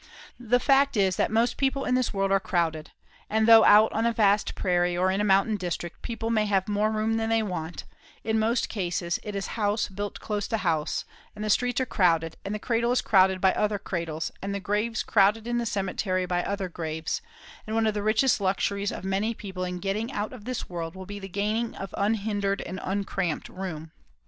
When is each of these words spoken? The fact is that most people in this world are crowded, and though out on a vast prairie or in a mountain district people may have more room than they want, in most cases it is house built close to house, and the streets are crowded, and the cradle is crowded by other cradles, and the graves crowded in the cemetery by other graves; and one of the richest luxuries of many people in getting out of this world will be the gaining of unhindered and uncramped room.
The 0.39 0.59
fact 0.59 0.97
is 0.97 1.15
that 1.17 1.29
most 1.29 1.57
people 1.57 1.85
in 1.85 1.93
this 1.93 2.11
world 2.11 2.31
are 2.31 2.39
crowded, 2.39 2.89
and 3.29 3.47
though 3.47 3.63
out 3.63 3.91
on 3.91 4.07
a 4.07 4.11
vast 4.11 4.55
prairie 4.55 4.97
or 4.97 5.11
in 5.11 5.21
a 5.21 5.23
mountain 5.23 5.57
district 5.57 6.01
people 6.01 6.31
may 6.31 6.47
have 6.47 6.67
more 6.67 6.89
room 6.89 7.17
than 7.17 7.29
they 7.29 7.43
want, 7.43 7.83
in 8.23 8.39
most 8.39 8.67
cases 8.67 9.19
it 9.21 9.35
is 9.35 9.45
house 9.61 9.87
built 9.89 10.19
close 10.19 10.47
to 10.47 10.57
house, 10.57 11.05
and 11.35 11.45
the 11.45 11.51
streets 11.51 11.79
are 11.79 11.85
crowded, 11.85 12.35
and 12.43 12.55
the 12.55 12.57
cradle 12.57 12.91
is 12.91 12.99
crowded 13.03 13.39
by 13.39 13.53
other 13.53 13.77
cradles, 13.77 14.31
and 14.41 14.55
the 14.55 14.59
graves 14.59 15.03
crowded 15.03 15.45
in 15.45 15.59
the 15.59 15.67
cemetery 15.67 16.25
by 16.25 16.43
other 16.45 16.67
graves; 16.67 17.21
and 17.67 17.75
one 17.75 17.85
of 17.85 17.93
the 17.93 18.01
richest 18.01 18.41
luxuries 18.41 18.91
of 18.91 19.03
many 19.03 19.35
people 19.35 19.63
in 19.63 19.77
getting 19.77 20.11
out 20.11 20.33
of 20.33 20.45
this 20.45 20.67
world 20.67 20.95
will 20.95 21.05
be 21.05 21.19
the 21.19 21.27
gaining 21.29 21.75
of 21.75 21.93
unhindered 21.95 22.59
and 22.63 22.79
uncramped 22.83 23.49
room. 23.49 23.91